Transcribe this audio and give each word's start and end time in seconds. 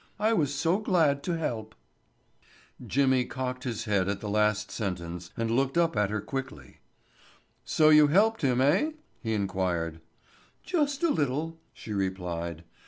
I 0.19 0.33
was 0.33 0.51
so 0.51 0.79
glad 0.79 1.21
to 1.25 1.33
help." 1.37 1.75
Jimmy 2.87 3.23
cocked 3.23 3.65
his 3.65 3.85
head 3.85 4.09
at 4.09 4.19
the 4.19 4.31
last 4.31 4.71
sentence 4.71 5.29
and 5.37 5.51
looked 5.51 5.77
up 5.77 5.95
at 5.95 6.09
her 6.09 6.21
quickly. 6.21 6.79
"So 7.65 7.89
you 7.89 8.07
helped 8.07 8.41
him, 8.41 8.61
eh?" 8.61 8.93
he 9.21 9.35
inquired. 9.35 10.01
"Just 10.63 11.03
a 11.03 11.09
little," 11.11 11.59
she 11.71 11.93
replied. 11.93 12.63